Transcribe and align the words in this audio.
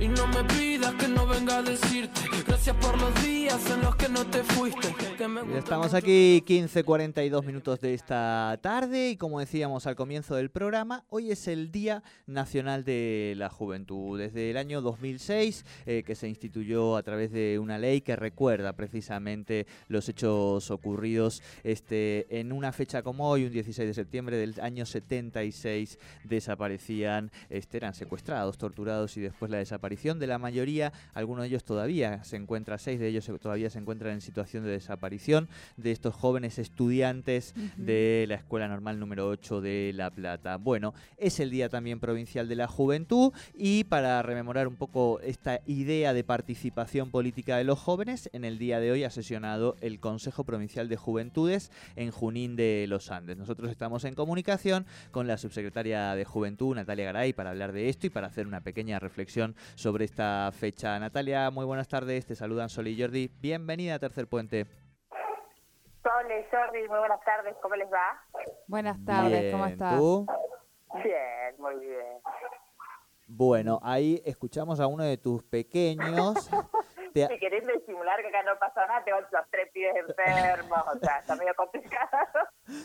Y 0.00 0.06
no 0.06 0.28
me 0.28 0.44
pidas 0.44 0.94
que 0.94 1.08
no 1.08 1.26
venga 1.26 1.58
a 1.58 1.62
decirte 1.62 2.20
gracias 2.46 2.76
por 2.76 3.00
los 3.00 3.22
días 3.24 3.68
en 3.70 3.82
los 3.82 3.96
que 3.96 4.08
no 4.08 4.24
te 4.24 4.44
fuiste. 4.44 4.94
Estamos 5.56 5.92
aquí 5.92 6.42
15.42 6.46 7.44
minutos 7.44 7.80
de 7.80 7.94
esta 7.94 8.56
tarde 8.62 9.10
y 9.10 9.16
como 9.16 9.40
decíamos 9.40 9.86
al 9.86 9.96
comienzo 9.96 10.36
del 10.36 10.50
programa, 10.50 11.04
hoy 11.08 11.32
es 11.32 11.48
el 11.48 11.72
Día 11.72 12.04
Nacional 12.26 12.84
de 12.84 13.34
la 13.36 13.48
Juventud. 13.48 14.18
Desde 14.18 14.50
el 14.50 14.56
año 14.56 14.80
2006 14.82 15.64
eh, 15.86 16.04
que 16.06 16.14
se 16.14 16.28
instituyó 16.28 16.96
a 16.96 17.02
través 17.02 17.32
de 17.32 17.58
una 17.58 17.78
ley 17.78 18.00
que 18.00 18.14
recuerda 18.14 18.74
precisamente 18.74 19.66
los 19.88 20.08
hechos 20.08 20.70
ocurridos 20.70 21.42
este, 21.64 22.38
en 22.38 22.52
una 22.52 22.70
fecha 22.72 23.02
como 23.02 23.28
hoy, 23.28 23.46
un 23.46 23.52
16 23.52 23.88
de 23.88 23.94
septiembre 23.94 24.36
del 24.36 24.60
año 24.60 24.86
76, 24.86 25.98
desaparecían, 26.24 27.32
este, 27.50 27.78
eran 27.78 27.94
secuestrados, 27.94 28.58
torturados 28.58 29.16
y 29.16 29.20
después 29.20 29.50
la 29.50 29.58
desaparición 29.58 29.87
de 29.88 30.26
la 30.26 30.38
mayoría, 30.38 30.92
algunos 31.14 31.42
de 31.42 31.48
ellos 31.48 31.64
todavía 31.64 32.22
se 32.22 32.36
encuentran, 32.36 32.78
seis 32.78 33.00
de 33.00 33.08
ellos 33.08 33.30
todavía 33.40 33.70
se 33.70 33.78
encuentran 33.78 34.12
en 34.12 34.20
situación 34.20 34.64
de 34.64 34.70
desaparición, 34.70 35.48
de 35.76 35.92
estos 35.92 36.14
jóvenes 36.14 36.58
estudiantes 36.58 37.54
de 37.76 38.26
la 38.28 38.34
Escuela 38.34 38.68
Normal 38.68 39.00
número 39.00 39.28
8 39.28 39.62
de 39.62 39.92
La 39.94 40.10
Plata. 40.10 40.56
Bueno, 40.56 40.92
es 41.16 41.40
el 41.40 41.50
Día 41.50 41.70
también 41.70 42.00
Provincial 42.00 42.48
de 42.48 42.56
la 42.56 42.68
Juventud 42.68 43.32
y 43.54 43.84
para 43.84 44.22
rememorar 44.22 44.68
un 44.68 44.76
poco 44.76 45.20
esta 45.20 45.60
idea 45.66 46.12
de 46.12 46.22
participación 46.22 47.10
política 47.10 47.56
de 47.56 47.64
los 47.64 47.78
jóvenes, 47.78 48.28
en 48.34 48.44
el 48.44 48.58
día 48.58 48.80
de 48.80 48.92
hoy 48.92 49.04
ha 49.04 49.10
sesionado 49.10 49.76
el 49.80 50.00
Consejo 50.00 50.44
Provincial 50.44 50.88
de 50.88 50.96
Juventudes 50.96 51.72
en 51.96 52.10
Junín 52.10 52.56
de 52.56 52.84
los 52.88 53.10
Andes. 53.10 53.38
Nosotros 53.38 53.70
estamos 53.70 54.04
en 54.04 54.14
comunicación 54.14 54.86
con 55.10 55.26
la 55.26 55.38
subsecretaria 55.38 56.14
de 56.14 56.24
Juventud, 56.24 56.76
Natalia 56.76 57.06
Garay, 57.06 57.32
para 57.32 57.50
hablar 57.50 57.72
de 57.72 57.88
esto 57.88 58.06
y 58.06 58.10
para 58.10 58.26
hacer 58.26 58.46
una 58.46 58.60
pequeña 58.60 58.98
reflexión 58.98 59.54
sobre 59.78 60.04
esta 60.06 60.50
fecha. 60.52 60.98
Natalia, 60.98 61.50
muy 61.52 61.64
buenas 61.64 61.86
tardes, 61.88 62.26
te 62.26 62.34
saludan 62.34 62.68
Sol 62.68 62.88
y 62.88 63.00
Jordi. 63.00 63.28
Bienvenida 63.40 63.94
a 63.94 63.98
Tercer 64.00 64.26
Puente. 64.26 64.66
Sol 66.02 66.26
y 66.26 66.44
Jordi, 66.50 66.88
muy 66.88 66.98
buenas 66.98 67.20
tardes, 67.24 67.54
¿cómo 67.62 67.76
les 67.76 67.88
va? 67.92 68.20
Buenas 68.66 69.04
tardes, 69.04 69.52
¿cómo 69.52 69.66
estás? 69.66 69.96
¿tú? 69.96 70.26
Bien, 70.94 71.54
muy 71.58 71.76
bien. 71.78 72.18
Bueno, 73.28 73.78
ahí 73.82 74.20
escuchamos 74.24 74.80
a 74.80 74.86
uno 74.88 75.04
de 75.04 75.16
tus 75.16 75.44
pequeños. 75.44 76.50
Te- 77.14 77.28
Si 77.28 77.38
querés 77.38 77.64
disimular 77.66 78.20
que 78.20 78.28
acá 78.28 78.42
no 78.42 78.58
pasa 78.58 78.84
nada, 78.86 79.04
tengo 79.04 79.20
los 79.20 79.50
tres 79.50 79.70
pibes 79.72 79.94
enfermos, 79.96 80.78
o 80.92 80.98
sea, 80.98 81.18
está 81.20 81.36
medio 81.36 81.54
complicado, 81.54 82.08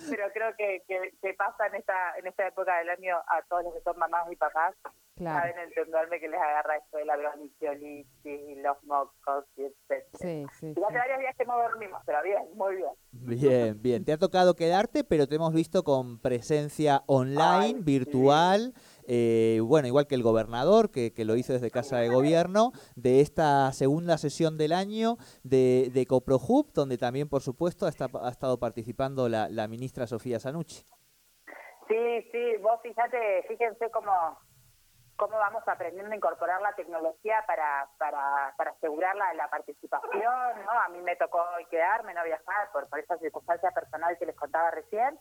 pero 0.10 0.32
creo 0.34 0.56
que, 0.58 0.84
que, 0.88 1.14
que 1.22 1.34
pasa 1.34 1.68
en 1.68 1.76
esta, 1.76 2.18
en 2.18 2.28
esta 2.28 2.48
época 2.48 2.78
del 2.80 2.90
año 2.90 3.18
a 3.28 3.42
todos 3.50 3.64
los 3.66 3.74
que 3.74 3.82
son 3.82 3.98
mamás 3.98 4.32
y 4.32 4.36
papás, 4.36 4.76
Claro, 5.16 5.42
saben 5.42 5.70
entenderme 5.70 6.20
que 6.20 6.28
les 6.28 6.40
agarra 6.42 6.78
esto 6.78 6.98
de 6.98 7.06
la 7.06 7.16
bronquiolitis 7.18 8.08
y 8.26 8.56
los 8.56 8.84
mocos 8.84 9.46
y 9.56 9.64
etcétera. 9.66 10.08
sí, 10.14 10.46
sí. 10.60 10.74
Y 10.76 10.84
hace 10.84 10.94
sí. 10.94 10.98
varios 10.98 11.20
días 11.20 11.36
que 11.38 11.46
no 11.46 11.58
dormimos, 11.58 12.02
pero 12.06 12.24
bien, 12.24 12.44
muy 12.56 12.76
bien. 12.78 12.90
Bien, 13.12 13.82
bien. 13.82 14.06
Te 14.06 14.14
ha 14.14 14.18
tocado 14.18 14.56
quedarte, 14.56 15.04
pero 15.04 15.28
te 15.28 15.36
hemos 15.36 15.54
visto 15.54 15.84
con 15.84 16.20
presencia 16.20 17.04
online, 17.06 17.76
Ay, 17.76 17.76
virtual. 17.80 18.74
Eh, 19.08 19.60
bueno, 19.62 19.88
igual 19.88 20.08
que 20.08 20.16
el 20.16 20.24
gobernador, 20.24 20.92
que, 20.92 21.12
lo 21.26 21.36
hizo 21.36 21.54
desde 21.54 21.72
Casa 21.72 21.98
de 21.98 22.10
Gobierno, 22.10 22.72
de 22.96 23.22
esta 23.22 23.72
segunda 23.72 24.18
sesión 24.18 24.58
del 24.58 24.74
año 24.74 25.18
de, 25.44 25.90
de 25.94 26.06
Coprohub, 26.06 26.72
donde 26.74 26.98
también, 26.98 27.30
por 27.30 27.42
supuesto, 27.42 27.86
ha, 27.86 27.90
esta- 27.90 28.10
ha 28.22 28.30
estado 28.30 28.60
participando 28.60 29.30
la, 29.30 29.48
la 29.50 29.68
ministra 29.68 30.08
Sofía 30.08 30.40
Sanucci. 30.40 30.86
Sí, 31.88 32.30
sí, 32.32 32.58
vos 32.62 32.80
fíjate, 32.82 33.44
fíjense 33.48 33.92
cómo, 33.92 34.12
cómo 35.16 35.38
vamos 35.38 35.64
aprendiendo 35.68 36.12
a 36.12 36.16
incorporar 36.16 36.62
la 36.62 36.74
tecnología 36.76 37.44
para, 37.46 37.90
para, 37.98 38.54
para 38.58 38.72
asegurar 38.72 39.16
la, 39.16 39.34
la 39.34 39.50
participación, 39.50 40.66
¿no? 40.66 40.72
A 40.72 40.90
mí 40.90 41.02
me 41.02 41.16
tocó 41.18 41.40
quedarme, 41.70 42.14
no 42.14 42.24
viajar, 42.24 42.72
por, 42.72 42.88
por 42.88 43.00
esa 43.00 43.18
circunstancia 43.18 43.72
personal 43.72 44.18
que 44.18 44.26
les 44.26 44.36
contaba 44.36 44.72
recién, 44.72 45.20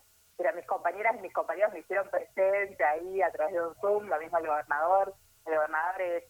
mis 0.54 0.66
compañeras 0.66 1.14
y 1.18 1.22
mis 1.22 1.32
compañeros 1.32 1.72
me 1.72 1.80
hicieron 1.80 2.08
presente 2.10 2.82
ahí 2.84 3.22
a 3.22 3.30
través 3.30 3.54
de 3.54 3.66
un 3.66 3.74
Zoom, 3.76 4.06
lo 4.06 4.18
mismo 4.18 4.38
el 4.38 4.46
gobernador, 4.46 5.14
el 5.46 5.54
gobernador 5.54 6.02
es, 6.02 6.24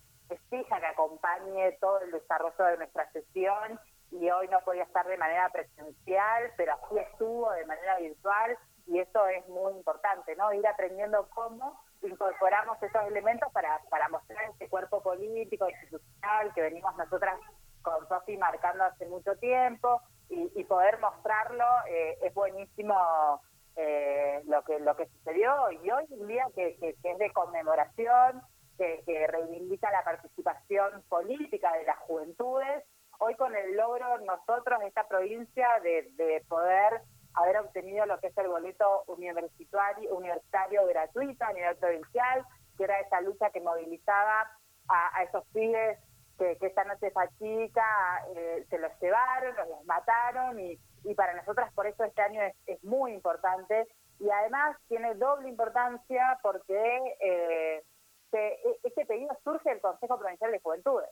fija 0.49 0.81
que 0.81 0.87
acompañe 0.87 1.73
todo 1.73 2.01
el 2.01 2.11
desarrollo 2.11 2.65
de 2.65 2.79
nuestra 2.79 3.11
sesión 3.13 3.79
y 4.13 4.31
hoy 4.31 4.49
no 4.49 4.61
podía 4.61 4.85
estar 4.85 5.07
de 5.07 5.19
manera 5.19 5.51
presencial, 5.51 6.51
pero 6.57 6.73
así 6.73 6.99
estuvo 6.99 7.53
de 7.53 7.67
manera 7.67 7.99
virtual 7.99 8.57
y 8.87 8.99
eso 8.99 9.27
es 9.27 9.47
muy 9.49 9.75
importante, 9.75 10.35
¿no? 10.37 10.51
Ir 10.55 10.67
aprendiendo 10.67 11.29
cómo 11.35 11.79
incorporamos 12.03 12.83
esos 12.83 13.03
elementos 13.09 13.53
para, 13.53 13.79
para 13.91 14.09
mostrar 14.09 14.43
este 14.51 14.71
cuerpo 14.71 15.03
político, 15.03 15.69
institucional 15.69 16.53
que 16.55 16.63
venimos 16.63 16.97
nosotras 16.97 17.39
con 17.83 18.09
Sofi 18.09 18.37
marcando 18.39 18.85
hace 18.85 19.07
mucho 19.07 19.37
tiempo 19.37 20.01
y, 20.31 20.51
y 20.55 20.65
poder 20.65 20.99
mostrarlo 20.99 21.65
eh, 21.89 22.19
es 22.23 22.33
buenísimo 22.33 23.43
eh, 23.85 24.43
lo 24.47 24.63
que 24.63 24.79
lo 24.79 24.95
que 24.97 25.07
sucedió 25.07 25.53
y 25.73 25.91
hoy 25.91 26.05
un 26.11 26.29
día 26.29 26.47
que, 26.55 26.77
es 26.81 27.19
de 27.19 27.33
conmemoración, 27.33 28.43
que, 28.79 29.27
reivindica 29.27 29.91
la 29.91 30.05
participación 30.05 31.03
política 31.09 31.73
de 31.73 31.85
las 31.85 31.99
juventudes, 32.01 32.85
hoy 33.19 33.35
con 33.35 33.55
el 33.57 33.77
logro 33.77 34.19
nosotros, 34.19 34.83
esta 34.85 35.09
provincia, 35.09 35.67
de, 35.83 36.11
de 36.15 36.45
poder 36.49 37.03
haber 37.35 37.59
obtenido 37.59 38.07
lo 38.07 38.19
que 38.21 38.29
es 38.29 38.39
el 38.39 38.49
boleto 38.49 39.05
universitario, 39.09 40.87
gratuito 40.87 41.45
a 41.45 41.53
nivel 41.53 41.77
provincial, 41.77 42.45
que 42.77 42.85
era 42.85 43.01
esa 43.01 43.21
lucha 43.21 43.51
que 43.51 43.61
movilizaba 43.61 44.49
a, 44.89 45.23
esos 45.25 45.45
pibes 45.53 45.99
que, 46.39 46.57
que 46.59 46.67
esta 46.67 46.85
noche 46.85 47.09
esa 47.09 47.29
chica 47.39 48.27
eh, 48.37 48.65
se 48.69 48.79
los 48.79 48.93
llevaron, 49.01 49.57
los 49.57 49.85
mataron 49.87 50.61
y, 50.61 50.79
y 51.05 51.15
para 51.15 51.35
nosotras 51.35 51.73
por 51.75 51.87
eso 51.87 52.05
este 52.05 52.23
año 52.23 52.43
es, 52.43 52.55
es 52.67 52.83
muy 52.85 53.13
importante 53.13 53.87
y 54.21 54.31
además 54.31 54.77
tiene 54.89 55.15
doble 55.15 55.49
importancia 55.49 56.39
porque 56.43 57.17
eh, 57.21 57.83
se- 58.31 58.53
e- 58.55 58.79
este 58.85 59.05
pedido 59.07 59.37
surge 59.45 59.69
del 59.71 59.81
Consejo 59.81 60.19
Provincial 60.19 60.53
de 60.53 60.61
Juventudes. 60.61 61.11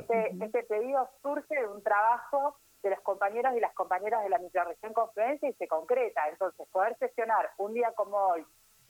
Este, 0.00 0.44
este 0.44 0.62
pedido 0.64 1.08
surge 1.22 1.54
de 1.54 1.66
un 1.68 1.82
trabajo 1.82 2.56
de 2.82 2.90
los 2.90 3.00
compañeros 3.00 3.54
y 3.56 3.60
las 3.60 3.72
compañeras 3.74 4.22
de 4.22 4.28
la 4.28 4.38
microrregión 4.38 4.92
Confluencia 4.92 5.48
y 5.48 5.54
se 5.54 5.66
concreta. 5.66 6.28
Entonces, 6.28 6.66
poder 6.70 6.96
sesionar 6.98 7.50
un 7.58 7.72
día 7.74 7.92
como 7.94 8.16
hoy 8.18 8.46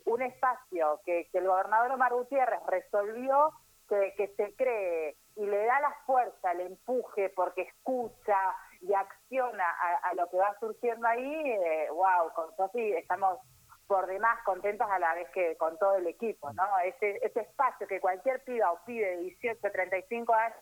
un 0.06 0.21
espacio 0.21 1.00
que, 1.06 1.28
que 1.31 1.38
el 1.38 1.47
gobernador 1.47 1.93
Omar 1.93 2.12
Gutiérrez 2.12 2.60
resolvió 2.66 3.50
que, 3.88 4.12
que 4.16 4.28
se 4.37 4.54
cree 4.56 5.16
y 5.37 5.47
le 5.47 5.65
da 5.65 5.81
la 5.81 5.93
fuerza, 6.06 6.53
el 6.53 6.60
empuje, 6.60 7.31
porque 7.31 7.62
escucha 7.62 8.37
y 8.87 8.95
acciona 8.95 9.65
a, 9.65 10.09
a 10.09 10.15
lo 10.15 10.28
que 10.28 10.37
va 10.37 10.55
surgiendo 10.61 11.06
ahí, 11.06 11.50
eh, 11.50 11.89
wow, 11.91 12.33
con 12.34 12.55
Sofi 12.56 12.93
estamos 12.93 13.41
por 13.87 14.06
demás 14.06 14.39
contentos 14.45 14.87
a 14.91 14.99
la 14.99 15.15
vez 15.15 15.28
que 15.31 15.56
con 15.56 15.78
todo 15.78 15.97
el 15.97 16.06
equipo, 16.06 16.53
¿no? 16.53 16.65
Ese, 16.84 17.19
ese 17.22 17.41
espacio 17.41 17.87
que 17.87 18.00
cualquier 18.00 18.43
piba 18.45 18.72
o 18.72 18.84
pibe 18.84 19.06
de 19.06 19.17
18, 19.19 19.61
35 19.71 20.34
años 20.34 20.59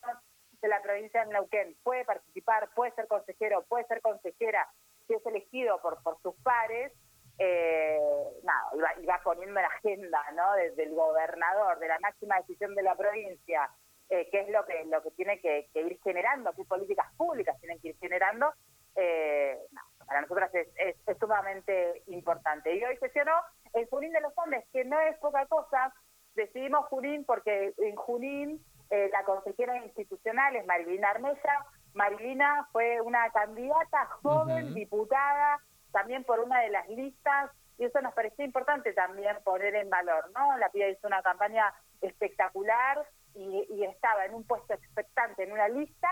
de 0.60 0.68
la 0.68 0.80
provincia 0.82 1.24
de 1.24 1.32
Neuquén 1.32 1.76
puede 1.82 2.04
participar, 2.04 2.68
puede 2.74 2.92
ser 2.92 3.06
consejero, 3.06 3.64
puede 3.68 3.84
ser 3.86 4.00
consejera, 4.00 4.68
si 5.06 5.14
es 5.14 5.26
elegido 5.26 5.80
por, 5.80 6.02
por 6.02 6.20
sus 6.22 6.34
pares, 6.42 6.92
eh, 7.38 7.98
nada, 8.44 8.70
iba, 8.74 8.88
iba 9.02 9.20
poniendo 9.24 9.58
en 9.58 9.66
agenda, 9.66 10.22
¿no? 10.34 10.52
Desde 10.54 10.84
el 10.84 10.94
gobernador, 10.94 11.78
de 11.78 11.88
la 11.88 11.98
máxima 12.00 12.36
decisión 12.36 12.74
de 12.74 12.82
la 12.82 12.94
provincia, 12.94 13.70
eh, 14.12 14.28
qué 14.30 14.40
es 14.40 14.48
lo 14.50 14.62
que 14.66 14.84
lo 14.84 15.02
que 15.02 15.10
tiene 15.12 15.40
que, 15.40 15.68
que 15.72 15.80
ir 15.80 15.98
generando, 16.04 16.52
qué 16.52 16.64
políticas 16.64 17.06
públicas 17.16 17.58
tienen 17.60 17.80
que 17.80 17.88
ir 17.88 17.98
generando, 17.98 18.52
eh, 18.94 19.58
no, 19.70 19.80
para 20.04 20.20
nosotras 20.20 20.54
es, 20.54 20.68
es, 20.76 20.96
es 21.06 21.18
sumamente 21.18 22.02
importante. 22.08 22.74
Y 22.74 22.84
hoy 22.84 22.94
sesionó 22.98 23.32
el 23.72 23.88
Junín 23.88 24.12
de 24.12 24.20
los 24.20 24.36
Andes, 24.36 24.66
que 24.70 24.84
no 24.84 25.00
es 25.00 25.16
poca 25.16 25.46
cosa, 25.46 25.94
decidimos 26.34 26.84
Junín 26.88 27.24
porque 27.24 27.72
en 27.78 27.96
Junín 27.96 28.62
eh, 28.90 29.08
la 29.10 29.24
consejera 29.24 29.78
institucional 29.78 30.56
es 30.56 30.66
Marilina 30.66 31.08
Armella. 31.08 31.66
Marilina 31.94 32.68
fue 32.70 33.00
una 33.00 33.30
candidata 33.30 34.06
joven, 34.22 34.74
diputada, 34.74 35.58
también 35.90 36.24
por 36.24 36.40
una 36.40 36.60
de 36.60 36.68
las 36.68 36.86
listas, 36.88 37.50
y 37.78 37.84
eso 37.84 37.98
nos 38.02 38.12
pareció 38.12 38.44
importante 38.44 38.92
también 38.92 39.38
poner 39.42 39.74
en 39.74 39.88
valor, 39.88 40.30
¿no? 40.34 40.58
La 40.58 40.68
piba 40.68 40.88
hizo 40.88 41.06
una 41.06 41.22
campaña 41.22 41.72
espectacular 42.02 43.06
y, 43.34 43.66
y 43.70 43.84
estaba 43.84 44.24
en 44.24 44.34
un 44.34 44.44
puesto 44.44 44.74
expectante 44.74 45.42
en 45.44 45.52
una 45.52 45.68
lista 45.68 46.08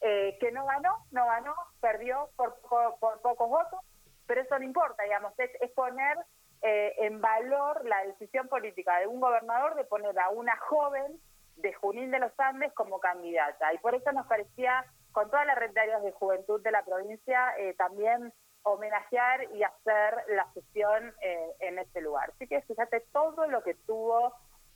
eh, 0.00 0.36
que 0.40 0.50
no 0.52 0.66
ganó, 0.66 1.06
no 1.10 1.26
ganó, 1.26 1.54
perdió 1.80 2.28
por, 2.36 2.60
poco- 2.60 2.96
por 2.98 3.20
pocos 3.20 3.48
votos, 3.48 3.80
pero 4.26 4.40
eso 4.40 4.58
no 4.58 4.64
importa, 4.64 5.02
digamos, 5.04 5.32
es, 5.38 5.50
es 5.60 5.70
poner 5.72 6.16
eh, 6.62 6.94
en 6.98 7.20
valor 7.20 7.84
la 7.84 8.04
decisión 8.04 8.48
política 8.48 8.98
de 9.00 9.06
un 9.06 9.20
gobernador 9.20 9.74
de 9.74 9.84
poner 9.84 10.18
a 10.18 10.30
una 10.30 10.56
joven 10.56 11.20
de 11.56 11.72
Junín 11.74 12.10
de 12.10 12.18
los 12.18 12.32
Andes 12.38 12.72
como 12.72 12.98
candidata. 12.98 13.72
Y 13.74 13.78
por 13.78 13.94
eso 13.94 14.10
nos 14.12 14.26
parecía, 14.26 14.84
con 15.12 15.28
toda 15.30 15.44
la 15.44 15.54
red 15.54 15.70
de 15.72 15.80
áreas 15.80 16.02
de 16.02 16.12
juventud 16.12 16.62
de 16.62 16.70
la 16.70 16.84
provincia, 16.84 17.54
eh, 17.58 17.74
también 17.74 18.32
homenajear 18.64 19.44
y 19.54 19.62
hacer 19.64 20.24
la 20.28 20.50
sesión 20.54 21.12
eh, 21.20 21.52
en 21.60 21.78
este 21.78 22.00
lugar. 22.00 22.30
Así 22.30 22.46
que 22.46 22.62
fíjate 22.62 23.00
todo 23.12 23.46
lo 23.48 23.62
que 23.62 23.74
tuvo 23.74 24.32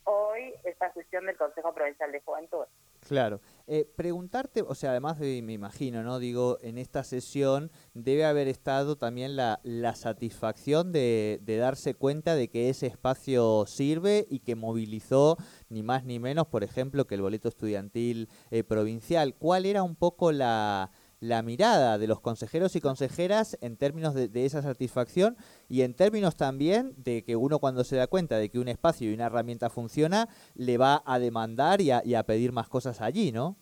hoy 0.07 0.53
esta 0.63 0.91
sesión 0.93 1.25
del 1.25 1.37
Consejo 1.37 1.73
Provincial 1.73 2.11
de 2.11 2.21
Juventud. 2.21 2.65
Claro. 3.07 3.41
Eh, 3.67 3.85
preguntarte, 3.95 4.61
o 4.61 4.73
sea, 4.73 4.91
además 4.91 5.19
de, 5.19 5.41
me 5.41 5.51
imagino, 5.51 6.01
¿no? 6.01 6.19
Digo, 6.19 6.57
en 6.61 6.77
esta 6.77 7.03
sesión 7.03 7.69
debe 7.93 8.25
haber 8.25 8.47
estado 8.47 8.97
también 8.97 9.35
la, 9.35 9.59
la 9.63 9.95
satisfacción 9.95 10.93
de, 10.93 11.41
darse 11.45 11.93
cuenta 11.93 12.35
de 12.35 12.47
que 12.49 12.69
ese 12.69 12.87
espacio 12.87 13.65
sirve 13.67 14.25
y 14.29 14.39
que 14.39 14.55
movilizó 14.55 15.37
ni 15.69 15.83
más 15.83 16.05
ni 16.05 16.19
menos, 16.19 16.47
por 16.47 16.63
ejemplo, 16.63 17.05
que 17.05 17.15
el 17.15 17.21
boleto 17.21 17.49
estudiantil 17.49 18.29
eh, 18.51 18.63
provincial. 18.63 19.35
¿Cuál 19.35 19.65
era 19.65 19.83
un 19.83 19.95
poco 19.95 20.31
la, 20.31 20.91
la 21.19 21.41
mirada 21.41 21.97
de 21.97 22.07
los 22.07 22.21
consejeros 22.21 22.75
y 22.75 22.81
consejeras 22.81 23.57
en 23.61 23.77
términos 23.77 24.13
de, 24.13 24.45
esa 24.45 24.61
satisfacción 24.61 25.35
y 25.67 25.81
en 25.81 25.95
términos 25.95 26.37
también 26.37 26.93
de 26.97 27.23
que 27.23 27.35
uno 27.35 27.59
cuando 27.59 27.83
se 27.83 27.95
da 27.95 28.07
cuenta 28.07 28.37
de 28.37 28.49
que 28.49 28.59
un 28.59 28.67
espacio 28.67 29.09
y 29.09 29.13
una 29.13 29.25
herramienta 29.25 29.69
funciona, 29.69 30.27
le 30.55 30.77
va 30.77 31.01
a 31.05 31.19
demandar 31.19 31.81
y 31.81 31.91
a, 31.91 32.01
y 32.03 32.15
a 32.15 32.23
pedir 32.23 32.51
más 32.51 32.69
cosas 32.69 33.01
allí, 33.01 33.31
¿no? 33.31 33.55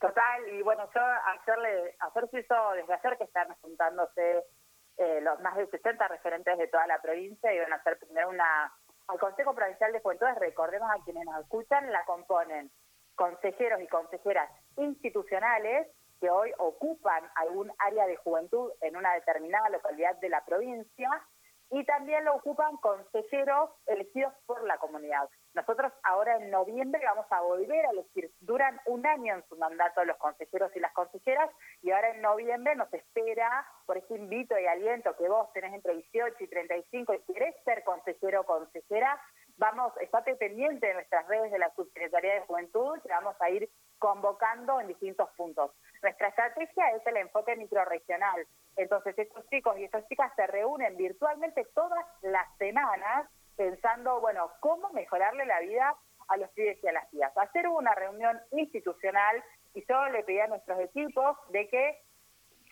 Total, 0.00 0.48
y 0.52 0.62
bueno, 0.62 0.88
yo 0.94 1.00
hacerle, 1.00 1.96
hacer 2.00 2.28
se 2.30 2.40
hizo 2.40 2.54
desde 2.74 2.92
ayer 2.92 3.16
que 3.16 3.24
están 3.24 3.48
juntándose 3.62 4.44
eh, 4.98 5.20
los 5.22 5.40
más 5.40 5.56
de 5.56 5.66
60 5.66 6.08
referentes 6.08 6.58
de 6.58 6.68
toda 6.68 6.86
la 6.86 7.00
provincia 7.00 7.52
y 7.52 7.58
van 7.58 7.72
a 7.72 7.76
hacer 7.76 7.98
primero 7.98 8.28
una... 8.28 8.72
Al 9.08 9.20
Consejo 9.20 9.54
Provincial 9.54 9.92
de 9.92 10.00
Juventudes, 10.00 10.36
recordemos 10.38 10.90
a 10.90 11.04
quienes 11.04 11.24
nos 11.26 11.40
escuchan, 11.40 11.92
la 11.92 12.04
componen 12.06 12.72
consejeros 13.14 13.80
y 13.80 13.86
consejeras 13.86 14.50
institucionales 14.76 15.86
que 16.20 16.30
hoy 16.30 16.52
ocupan 16.58 17.22
algún 17.34 17.72
área 17.78 18.06
de 18.06 18.16
juventud 18.16 18.72
en 18.80 18.96
una 18.96 19.14
determinada 19.14 19.68
localidad 19.70 20.16
de 20.16 20.28
la 20.28 20.44
provincia 20.44 21.10
y 21.70 21.84
también 21.84 22.24
lo 22.24 22.36
ocupan 22.36 22.76
consejeros 22.76 23.70
elegidos 23.86 24.32
por 24.46 24.62
la 24.64 24.78
comunidad. 24.78 25.28
Nosotros 25.54 25.92
ahora 26.04 26.36
en 26.36 26.50
noviembre 26.50 27.00
vamos 27.04 27.26
a 27.30 27.40
volver 27.40 27.86
a 27.86 27.90
elegir, 27.90 28.30
duran 28.40 28.80
un 28.86 29.06
año 29.06 29.34
en 29.34 29.44
su 29.48 29.56
mandato 29.56 30.04
los 30.04 30.16
consejeros 30.18 30.70
y 30.76 30.80
las 30.80 30.92
consejeras 30.92 31.50
y 31.82 31.90
ahora 31.90 32.10
en 32.10 32.22
noviembre 32.22 32.76
nos 32.76 32.92
espera 32.92 33.66
por 33.84 33.96
ese 33.96 34.14
invito 34.14 34.58
y 34.58 34.66
aliento 34.66 35.16
que 35.16 35.28
vos 35.28 35.52
tenés 35.52 35.74
entre 35.74 35.94
18 35.94 36.36
y 36.38 36.48
35 36.48 37.14
y 37.14 37.32
querés 37.32 37.54
ser 37.64 37.82
consejero 37.84 38.42
o 38.42 38.46
consejera, 38.46 39.20
vamos, 39.56 39.92
estate 40.00 40.36
pendiente 40.36 40.86
de 40.86 40.94
nuestras 40.94 41.26
redes 41.26 41.50
de 41.50 41.58
la 41.58 41.72
Subsecretaría 41.74 42.34
de 42.34 42.40
Juventud, 42.42 43.00
que 43.02 43.08
vamos 43.08 43.34
a 43.40 43.50
ir 43.50 43.68
convocando 43.98 44.80
en 44.80 44.88
distintos 44.88 45.28
puntos. 45.36 45.72
Nuestra 46.06 46.28
estrategia 46.28 46.90
es 46.90 47.04
el 47.04 47.16
enfoque 47.16 47.56
microregional. 47.56 48.46
Entonces, 48.76 49.18
estos 49.18 49.44
chicos 49.48 49.76
y 49.76 49.82
estas 49.82 50.06
chicas 50.06 50.32
se 50.36 50.46
reúnen 50.46 50.96
virtualmente 50.96 51.66
todas 51.74 52.06
las 52.22 52.46
semanas 52.58 53.28
pensando, 53.56 54.20
bueno, 54.20 54.48
cómo 54.60 54.88
mejorarle 54.90 55.44
la 55.46 55.58
vida 55.58 55.96
a 56.28 56.36
los 56.36 56.48
pibes 56.50 56.78
y 56.80 56.86
a 56.86 56.92
las 56.92 57.10
tías. 57.10 57.36
Hacer 57.36 57.66
una 57.66 57.92
reunión 57.96 58.40
institucional 58.52 59.42
y 59.74 59.84
yo 59.84 60.06
le 60.10 60.22
pedí 60.22 60.38
a 60.38 60.46
nuestros 60.46 60.78
equipos 60.78 61.36
de 61.50 61.68
que 61.68 61.98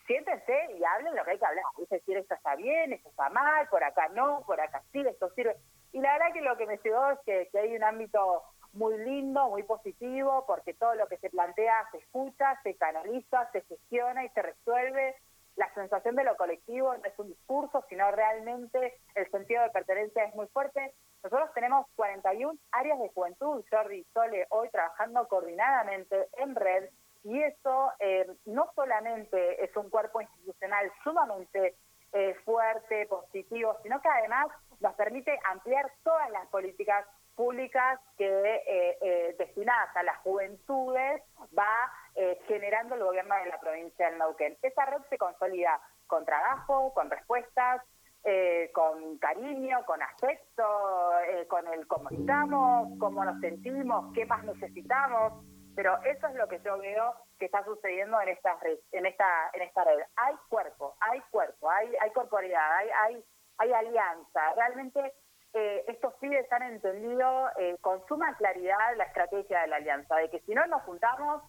siéntense 0.07 0.67
y 0.79 0.85
hablen 0.85 1.17
lo 1.17 1.25
que 1.25 1.33
hay 1.33 1.39
que 1.41 1.47
hablar. 1.47 1.65
Es 1.83 1.89
decir, 1.89 2.17
esto 2.17 2.35
está 2.35 2.55
bien, 2.55 2.93
esto 2.93 3.09
está 3.09 3.31
mal, 3.31 3.69
por 3.69 3.83
acá 3.83 4.11
no, 4.11 4.45
por 4.47 4.61
acá 4.61 4.81
sí, 4.93 5.01
esto 5.01 5.29
sirve. 5.31 5.57
Y 5.91 5.99
la 5.99 6.13
verdad 6.13 6.33
que 6.35 6.41
lo 6.41 6.57
que 6.57 6.67
me 6.67 6.79
llegó 6.79 7.11
es 7.11 7.19
que, 7.27 7.49
que 7.51 7.59
hay 7.59 7.75
un 7.75 7.83
ámbito 7.83 8.45
muy 8.85 8.99
lindo, 8.99 9.49
muy 9.49 9.63
positivo, 9.63 10.45
porque 10.47 10.75
todo 10.75 10.95
lo 10.95 11.07
que 11.09 11.17
se 11.17 11.31
plantea 11.31 11.89
se 11.91 11.99
escucha, 11.99 12.61
se 12.63 12.77
canaliza, 12.77 13.51
se 13.51 13.63
gestiona 13.63 14.25
y 14.25 14.29
se 14.31 14.43
resuelve. 14.43 15.17
La 15.57 15.73
sensación 15.73 16.17
de 16.17 16.25
lo 16.25 16.37
colectivo 16.37 16.95
no 16.95 17.05
es 17.05 17.19
un 17.19 17.29
discurso, 17.29 17.83
sino 17.89 18.11
realmente 18.11 19.01
el 19.15 19.31
sentido 19.31 19.63
de 19.63 19.71
pertenencia 19.71 20.25
es 20.25 20.35
muy 20.35 20.47
fuerte. 20.49 20.93
Nosotros 21.23 21.49
tenemos 21.55 21.87
41 21.97 22.59
áreas 22.73 22.99
de 22.99 23.09
juventud, 23.09 23.65
Jordi 23.71 24.01
y 24.01 24.05
Sole, 24.13 24.47
hoy 24.51 24.69
trabajando 24.69 25.27
coordinadamente 25.29 26.29
en 26.37 26.55
red, 26.55 26.91
y 27.23 27.43
eso 27.43 27.91
eh, 28.01 28.27
no 28.45 28.71
solamente 28.75 29.65
es 29.65 29.75
un 29.77 29.89
cuerpo 29.89 30.21
institucional 30.21 30.93
sumamente 31.03 31.75
eh, 32.13 32.35
fuerte, 32.45 33.07
positivo, 33.07 33.79
sino 33.83 33.99
que 34.03 34.09
además 34.09 34.49
nos 34.81 34.95
permite 34.95 35.39
ampliar 35.51 35.91
todas 36.03 36.31
las 36.31 36.47
políticas 36.49 37.07
públicas 37.35 38.01
que 38.17 38.27
eh, 38.27 38.99
eh, 39.01 39.35
destinadas 39.39 39.95
a 39.97 40.03
las 40.03 40.19
juventudes 40.19 41.23
va 41.57 41.93
eh, 42.15 42.39
generando 42.47 42.95
el 42.95 43.05
gobierno 43.05 43.35
de 43.37 43.47
la 43.47 43.61
provincia 43.61 44.09
del 44.09 44.19
Neuquén. 44.19 44.57
Esa 44.63 44.87
red 44.87 45.03
se 45.11 45.19
consolida 45.19 45.81
con 46.07 46.25
trabajo, 46.25 46.93
con 46.95 47.11
respuestas, 47.11 47.83
eh, 48.25 48.71
con 48.73 49.19
cariño, 49.19 49.85
con 49.85 50.03
afecto, 50.03 51.11
con 51.49 51.67
el 51.69 51.87
cómo 51.87 52.09
estamos, 52.11 52.89
cómo 52.99 53.25
nos 53.25 53.41
sentimos, 53.41 54.13
qué 54.15 54.25
más 54.27 54.45
necesitamos. 54.45 55.45
Pero 55.77 55.99
eso 56.05 56.29
es 56.29 56.35
lo 56.35 56.47
que 56.47 56.61
yo 56.61 56.79
veo 56.79 57.15
que 57.39 57.47
está 57.47 57.65
sucediendo 57.65 58.21
en 58.21 58.29
esta 58.29 58.57
red, 58.61 58.79
en 58.93 59.07
esta, 59.07 59.51
en 59.53 59.63
esta 59.63 59.85
red. 59.85 59.99
Hay 60.17 60.37
cuerpo, 60.49 60.97
hay 61.01 61.21
cuerpo, 61.31 61.69
hay, 61.69 61.95
hay 62.01 62.11
corporidad, 62.13 62.77
hay, 62.77 62.89
hay, 62.91 63.25
hay 63.59 63.73
alianza. 63.73 64.55
Realmente 64.55 65.13
eh, 65.55 65.85
estos 65.89 66.15
pibes 66.15 66.51
han 66.53 66.65
entendido 66.65 67.49
eh, 67.59 67.77
con 67.81 68.05
suma 68.07 68.37
claridad 68.37 68.97
la 68.97 69.05
estrategia 69.05 69.63
de 69.63 69.69
la 69.69 69.77
alianza, 69.77 70.17
de 70.17 70.29
que 70.29 70.41
si 70.41 70.55
no 70.55 70.67
nos 70.67 70.83
juntamos, 70.83 71.43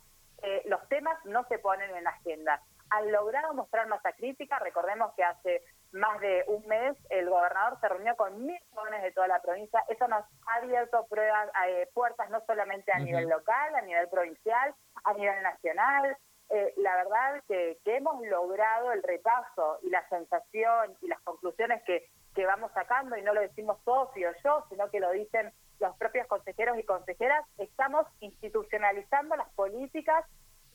eh, 0.44 0.62
los 0.66 0.88
temas 0.90 1.18
no 1.26 1.44
se 1.48 1.60
ponen 1.60 1.90
en 1.96 2.04
la 2.04 2.12
agenda. 2.12 2.62
Han 2.92 3.12
logrado 3.12 3.54
mostrar 3.56 3.88
masa 3.88 4.14
crítica, 4.14 4.60
recordemos 4.60 5.14
que 5.16 5.24
hace 5.24 5.64
más 5.92 6.20
de 6.20 6.44
un 6.48 6.66
mes 6.68 6.96
el 7.10 7.30
gobernador 7.30 7.80
se 7.80 7.90
reunió 7.90 8.16
con 8.16 8.46
mil 8.46 8.60
jóvenes 8.74 9.02
de 9.02 9.12
toda 9.12 9.28
la 9.28 9.42
provincia, 9.42 9.84
eso 9.90 10.08
nos 10.08 10.24
ha 10.46 10.56
abierto 10.58 11.08
pruebas, 11.08 11.50
eh, 11.68 11.90
puertas 11.94 12.30
no 12.30 12.42
solamente 12.46 12.92
a 12.92 12.98
uh 12.98 13.00
-huh. 13.00 13.06
nivel 13.06 13.30
local, 13.30 13.76
a 13.76 13.82
nivel 13.82 14.08
provincial, 14.10 14.76
a 15.04 15.14
nivel 15.14 15.42
nacional, 15.42 16.16
eh, 16.50 16.74
la 16.78 16.96
verdad 16.98 17.44
que, 17.48 17.80
que, 17.84 17.98
hemos 17.98 18.22
logrado 18.28 18.92
el 18.92 19.02
repaso 19.02 19.80
y 19.82 19.90
la 19.90 20.08
sensación 20.10 20.96
y 21.02 21.08
las 21.08 21.20
conclusiones 21.22 21.82
que, 21.84 22.08
que 22.36 22.46
vamos 22.46 22.72
sacando, 22.74 23.18
y 23.18 23.22
no 23.24 23.34
lo 23.34 23.42
decimos 23.42 23.78
Sofía 23.84 24.30
o 24.30 24.44
yo, 24.44 24.66
sino 24.70 24.90
que 24.92 25.00
lo 25.00 25.12
dicen 25.12 25.52
los 25.80 25.96
propios 25.98 26.28
consejeros 26.28 26.78
y 26.78 26.84
consejeras, 26.84 27.46
estamos 27.58 28.06
institucionalizando 28.20 29.36
las 29.36 29.50
políticas 29.54 30.26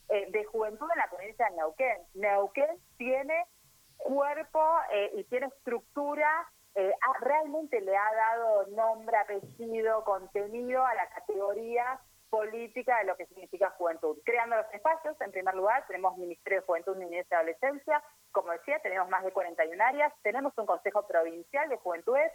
eh, 0.08 0.30
de 0.30 0.44
juventud 0.44 0.88
en 0.92 0.98
la 0.98 1.08
provincia 1.08 1.48
de 1.48 1.56
Neuquén. 1.56 1.98
Neuquén 2.14 2.78
tiene 2.96 3.46
cuerpo 3.96 4.60
eh, 4.92 5.12
y 5.16 5.24
tiene 5.24 5.46
estructura, 5.46 6.50
eh, 6.74 6.92
realmente 7.20 7.80
le 7.80 7.96
ha 7.96 8.14
dado 8.14 8.66
nombre, 8.68 9.16
apellido, 9.16 10.04
contenido 10.04 10.84
a 10.84 10.94
la 10.94 11.08
categoría 11.10 12.00
política 12.50 12.98
de 12.98 13.04
lo 13.04 13.16
que 13.16 13.26
significa 13.26 13.70
juventud. 13.70 14.18
Creando 14.24 14.56
los 14.56 14.66
espacios, 14.72 15.18
en 15.20 15.30
primer 15.30 15.54
lugar, 15.54 15.84
tenemos 15.86 16.16
Ministerio 16.18 16.60
de 16.60 16.66
Juventud, 16.66 16.96
Niñez 16.96 17.26
y 17.30 17.34
Adolescencia, 17.34 18.02
como 18.32 18.52
decía, 18.52 18.78
tenemos 18.80 19.08
más 19.08 19.24
de 19.24 19.32
41 19.32 19.82
áreas, 19.82 20.12
tenemos 20.22 20.52
un 20.56 20.66
Consejo 20.66 21.06
Provincial 21.06 21.68
de 21.68 21.76
Juventudes 21.78 22.32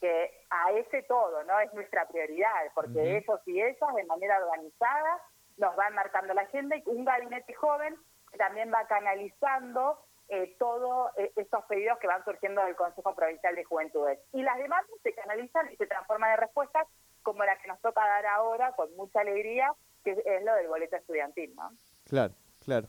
que 0.00 0.44
a 0.50 0.72
ese 0.72 1.02
todo, 1.04 1.42
¿no? 1.44 1.58
Es 1.60 1.72
nuestra 1.72 2.06
prioridad, 2.06 2.50
porque 2.74 2.98
uh 2.98 3.02
-huh. 3.02 3.22
ellos 3.22 3.40
y 3.46 3.62
ellas, 3.62 3.94
de 3.94 4.04
manera 4.04 4.38
organizada, 4.44 5.22
nos 5.56 5.74
van 5.74 5.94
marcando 5.94 6.34
la 6.34 6.42
agenda 6.42 6.76
y 6.76 6.82
un 6.86 7.04
gabinete 7.04 7.54
joven 7.54 7.96
que 8.30 8.38
también 8.38 8.70
va 8.72 8.86
canalizando 8.86 9.98
eh, 10.28 10.56
todos 10.58 11.12
eh, 11.16 11.32
estos 11.36 11.64
pedidos 11.64 11.98
que 11.98 12.08
van 12.08 12.24
surgiendo 12.24 12.62
del 12.64 12.76
Consejo 12.76 13.14
Provincial 13.14 13.54
de 13.54 13.64
Juventudes. 13.64 14.18
Y 14.32 14.42
las 14.42 14.58
demandas 14.58 14.90
se 15.02 15.14
canalizan 15.14 15.72
y 15.72 15.76
se 15.76 15.86
transforman 15.86 16.32
en 16.32 16.38
respuestas 16.38 16.86
como 17.26 17.42
la 17.42 17.58
que 17.58 17.66
nos 17.66 17.80
toca 17.80 18.00
dar 18.06 18.24
ahora 18.26 18.72
con 18.76 18.94
mucha 18.94 19.18
alegría, 19.18 19.72
que 20.04 20.12
es 20.12 20.44
lo 20.44 20.54
del 20.54 20.68
boleto 20.68 20.94
estudiantil, 20.94 21.52
¿no? 21.56 21.72
Claro, 22.04 22.34
claro. 22.64 22.88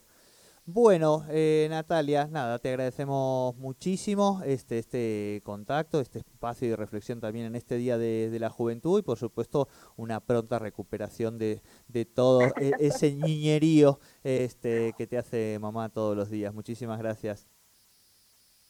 Bueno, 0.64 1.24
eh, 1.28 1.66
Natalia, 1.70 2.28
nada, 2.30 2.60
te 2.60 2.68
agradecemos 2.68 3.56
muchísimo 3.56 4.40
este, 4.44 4.78
este 4.78 5.40
contacto, 5.42 6.00
este 6.00 6.20
espacio 6.20 6.68
de 6.70 6.76
reflexión 6.76 7.18
también 7.18 7.46
en 7.46 7.56
este 7.56 7.78
Día 7.78 7.98
de, 7.98 8.30
de 8.30 8.38
la 8.38 8.48
Juventud 8.48 9.00
y 9.00 9.02
por 9.02 9.18
supuesto 9.18 9.66
una 9.96 10.20
pronta 10.20 10.60
recuperación 10.60 11.36
de, 11.38 11.60
de 11.88 12.04
todo 12.04 12.42
e, 12.60 12.74
ese 12.78 13.12
niñerío 13.16 13.98
este, 14.22 14.92
que 14.96 15.08
te 15.08 15.18
hace 15.18 15.58
mamá 15.60 15.88
todos 15.88 16.16
los 16.16 16.30
días. 16.30 16.54
Muchísimas 16.54 17.00
gracias. 17.00 17.48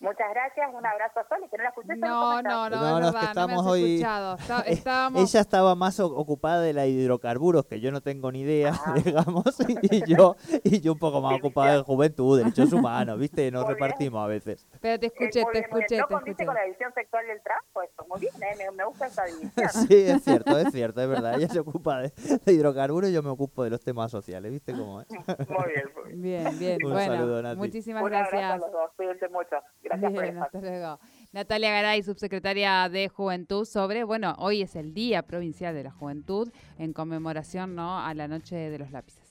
Muchas 0.00 0.30
gracias, 0.30 0.70
un 0.72 0.86
abrazo 0.86 1.18
a 1.18 1.28
Soli, 1.28 1.48
que 1.48 1.56
no 1.56 1.64
la 1.64 1.68
escuché. 1.70 1.96
No, 1.96 2.40
no, 2.40 2.70
no, 2.70 2.76
no, 2.76 3.00
no, 3.00 3.08
es 3.08 3.14
que 3.16 3.24
estamos 3.24 3.64
no 3.64 3.70
hoy... 3.72 3.94
Está, 3.96 4.36
estábamos... 4.66 5.22
Ella 5.22 5.40
estaba 5.40 5.74
más 5.74 5.98
ocupada 5.98 6.62
de 6.62 6.72
la 6.72 6.86
hidrocarburos, 6.86 7.66
que 7.66 7.80
yo 7.80 7.90
no 7.90 8.00
tengo 8.00 8.30
ni 8.30 8.42
idea, 8.42 8.74
ah. 8.86 8.94
digamos, 9.04 9.58
y, 9.68 9.96
y, 9.96 10.04
yo 10.06 10.36
y 10.62 10.80
yo 10.80 10.92
un 10.92 11.00
poco 11.00 11.20
más 11.20 11.36
ocupada 11.38 11.78
de 11.78 11.82
juventud, 11.82 12.38
derechos 12.38 12.72
humanos, 12.72 13.18
¿viste? 13.18 13.50
Nos 13.50 13.64
muy 13.64 13.74
repartimos 13.74 14.12
bien. 14.12 14.24
a 14.24 14.26
veces. 14.28 14.68
Pero 14.80 15.00
te 15.00 15.06
escuché, 15.06 15.40
eh, 15.40 15.46
te 15.52 15.58
escuché, 15.58 15.98
¿No 15.98 16.18
escuché. 16.18 16.46
con 16.46 16.54
la 16.54 16.62
división 16.62 16.92
sexual 16.94 17.26
del 17.26 17.42
trabajo? 17.42 17.82
Eso, 17.82 18.06
muy 18.08 18.20
bien, 18.20 18.34
¿eh? 18.40 18.54
me, 18.56 18.70
me 18.76 18.84
gusta 18.84 19.06
esa 19.06 19.24
división. 19.24 19.68
sí, 19.88 19.96
es 20.06 20.22
cierto, 20.22 20.58
es 20.58 20.70
cierto, 20.70 21.00
es 21.00 21.08
verdad. 21.08 21.34
Ella 21.34 21.48
se 21.48 21.58
ocupa 21.58 22.02
de, 22.02 22.12
de 22.44 22.52
hidrocarburos 22.52 23.10
y 23.10 23.14
yo 23.14 23.24
me 23.24 23.30
ocupo 23.30 23.64
de 23.64 23.70
los 23.70 23.82
temas 23.82 24.12
sociales, 24.12 24.52
¿viste 24.52 24.74
cómo 24.74 25.00
es? 25.00 25.08
muy 25.10 25.26
bien, 25.26 25.84
muy 25.96 26.12
bien. 26.12 26.22
Bien, 26.22 26.58
bien. 26.58 26.84
Un 26.84 26.92
bueno, 26.92 27.14
saludo, 27.16 27.42
Nati. 27.42 27.56
muchísimas 27.56 28.02
un 28.04 28.10
gracias. 28.10 28.32
Un 28.32 28.44
abrazo 28.44 28.64
a 28.64 28.68
los 28.68 28.72
dos, 28.72 28.90
cuídense 28.96 29.28
mucho. 29.30 29.56
Gracias 29.88 30.12
bien, 30.12 30.34
por 30.34 30.44
hasta 30.44 30.60
luego. 30.60 31.00
Natalia 31.32 31.70
Garay, 31.70 32.02
subsecretaria 32.02 32.88
de 32.88 33.08
Juventud, 33.08 33.64
sobre, 33.64 34.04
bueno, 34.04 34.34
hoy 34.38 34.62
es 34.62 34.76
el 34.76 34.94
Día 34.94 35.22
Provincial 35.22 35.74
de 35.74 35.84
la 35.84 35.90
Juventud 35.90 36.50
en 36.78 36.92
conmemoración 36.92 37.74
¿no? 37.74 37.98
a 37.98 38.12
la 38.14 38.28
Noche 38.28 38.56
de 38.56 38.78
los 38.78 38.90
Lápices. 38.90 39.28